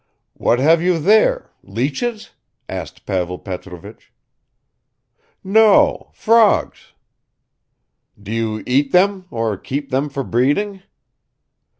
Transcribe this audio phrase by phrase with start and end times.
[0.33, 2.31] "What have you there, leeches?"
[2.67, 4.11] asked Pavel Petrovich.
[5.43, 6.93] "No, frogs."
[8.19, 10.81] "Do you eat them or keep them for breeding?"